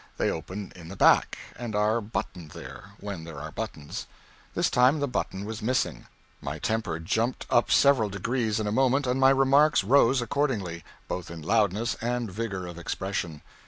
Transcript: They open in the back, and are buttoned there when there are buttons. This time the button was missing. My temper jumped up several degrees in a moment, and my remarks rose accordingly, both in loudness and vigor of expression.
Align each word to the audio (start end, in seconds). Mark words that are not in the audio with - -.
They 0.17 0.31
open 0.31 0.73
in 0.75 0.87
the 0.87 0.95
back, 0.95 1.37
and 1.55 1.75
are 1.75 2.01
buttoned 2.01 2.49
there 2.55 2.93
when 2.99 3.23
there 3.23 3.37
are 3.37 3.51
buttons. 3.51 4.07
This 4.55 4.67
time 4.71 4.99
the 4.99 5.07
button 5.07 5.45
was 5.45 5.61
missing. 5.61 6.07
My 6.41 6.57
temper 6.57 6.97
jumped 6.97 7.45
up 7.51 7.69
several 7.69 8.09
degrees 8.09 8.59
in 8.59 8.65
a 8.65 8.71
moment, 8.71 9.05
and 9.05 9.19
my 9.19 9.29
remarks 9.29 9.83
rose 9.83 10.19
accordingly, 10.19 10.83
both 11.07 11.29
in 11.29 11.43
loudness 11.43 11.97
and 12.01 12.31
vigor 12.31 12.65
of 12.65 12.79
expression. 12.79 13.43